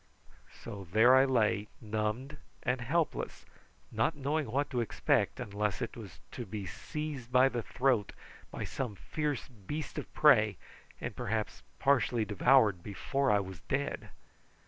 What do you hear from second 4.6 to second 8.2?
to expect, unless it was to be seized by the throat